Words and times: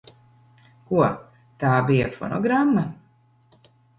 Ko? 0.91 1.01
Tā 1.63 1.75
bija 1.91 2.09
fonogramma? 2.17 2.87